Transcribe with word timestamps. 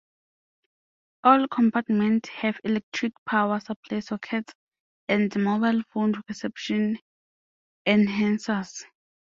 All 1.23 1.47
compartments 1.47 2.27
have 2.29 2.59
electric 2.63 3.13
power 3.23 3.59
supply 3.59 3.99
sockets 3.99 4.51
and 5.07 5.31
mobile 5.39 5.83
phone 5.93 6.15
reception 6.27 6.97
enhancers. 7.85 8.83